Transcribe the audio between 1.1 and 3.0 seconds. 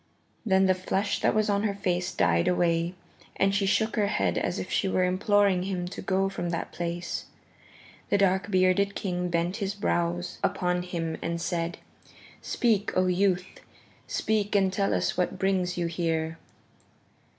that was on her face died away,